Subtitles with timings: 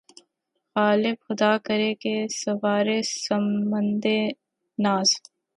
[0.75, 1.17] غالبؔ!
[1.25, 2.87] خدا کرے کہ‘ سوارِ
[3.23, 4.05] سمندِ
[4.83, 5.09] ناز